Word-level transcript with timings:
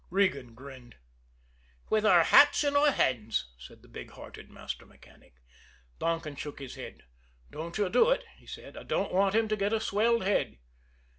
Regan 0.09 0.55
grinned. 0.55 0.95
"With 1.91 2.07
our 2.07 2.23
hats 2.23 2.63
in 2.63 2.75
our 2.75 2.89
hands," 2.89 3.51
said 3.59 3.83
the 3.83 3.87
big 3.87 4.09
hearted 4.09 4.49
master 4.49 4.83
mechanic. 4.83 5.35
Donkin 5.99 6.37
shook 6.37 6.57
his 6.57 6.73
head. 6.73 7.03
"Don't 7.51 7.77
you 7.77 7.87
do 7.87 8.09
it," 8.09 8.23
he 8.37 8.47
said. 8.47 8.75
"I 8.75 8.81
don't 8.81 9.13
want 9.13 9.35
him 9.35 9.47
to 9.47 9.55
get 9.55 9.73
a 9.73 9.79
swelled 9.79 10.23
head." 10.23 10.57